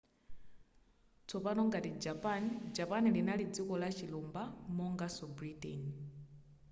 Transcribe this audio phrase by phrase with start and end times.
[1.27, 2.41] tsopano ngati japan
[2.77, 4.43] japan linali dziko lachilumba
[4.77, 5.81] monganso britain